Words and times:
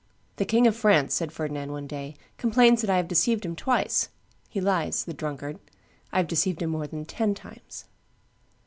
"The 0.37 0.45
King 0.45 0.65
of 0.65 0.75
France," 0.75 1.13
said 1.13 1.31
Ferdinand 1.31 1.71
one 1.73 1.85
day, 1.85 2.15
"complains 2.39 2.81
that 2.81 2.89
I 2.89 2.97
have 2.97 3.07
deceived 3.07 3.45
him 3.45 3.55
twice; 3.55 4.09
he 4.49 4.59
lies, 4.59 5.05
the 5.05 5.13
drunkard; 5.13 5.59
I 6.11 6.17
have 6.17 6.27
deceived 6.27 6.63
him 6.63 6.71
more 6.71 6.87
than 6.87 7.05
ten 7.05 7.35
times." 7.35 7.85